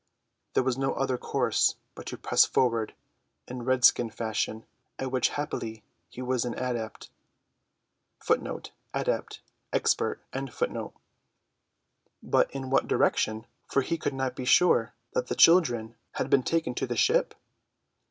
There 0.55 0.63
was 0.63 0.79
no 0.79 0.93
other 0.95 1.19
course 1.19 1.75
but 1.93 2.07
to 2.07 2.17
press 2.17 2.43
forward 2.43 2.95
in 3.47 3.61
redskin 3.65 4.09
fashion, 4.09 4.65
at 4.97 5.11
which 5.11 5.29
happily 5.37 5.83
he 6.09 6.23
was 6.23 6.43
an 6.43 6.55
adept. 6.57 7.11
But 8.27 8.39
in 12.49 12.69
what 12.71 12.87
direction, 12.87 13.45
for 13.67 13.81
he 13.83 13.97
could 13.99 14.13
not 14.15 14.35
be 14.35 14.45
sure 14.45 14.95
that 15.13 15.27
the 15.27 15.35
children 15.35 15.95
had 16.13 16.31
been 16.31 16.41
taken 16.41 16.73
to 16.73 16.87
the 16.87 16.97
ship? 16.97 17.35